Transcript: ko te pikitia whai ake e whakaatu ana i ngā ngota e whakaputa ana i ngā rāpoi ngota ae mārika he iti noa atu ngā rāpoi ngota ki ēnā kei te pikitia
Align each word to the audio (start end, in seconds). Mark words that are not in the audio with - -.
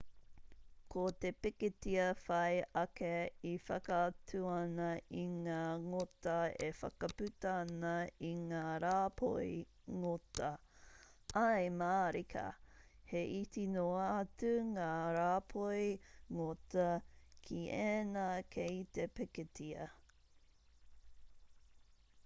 ko 0.93 1.01
te 1.23 1.29
pikitia 1.45 2.05
whai 2.21 2.53
ake 2.83 3.09
e 3.49 3.51
whakaatu 3.65 4.39
ana 4.53 4.87
i 5.23 5.25
ngā 5.33 5.57
ngota 5.83 6.37
e 6.69 6.69
whakaputa 6.79 7.51
ana 7.67 7.91
i 8.31 8.31
ngā 8.47 8.63
rāpoi 8.85 9.51
ngota 9.99 10.49
ae 11.43 11.69
mārika 11.83 12.47
he 13.13 13.23
iti 13.37 13.67
noa 13.77 14.09
atu 14.17 14.53
ngā 14.73 14.89
rāpoi 15.19 15.85
ngota 16.39 16.89
ki 17.47 17.63
ēnā 17.85 18.27
kei 18.59 18.83
te 18.99 19.09
pikitia 19.21 19.89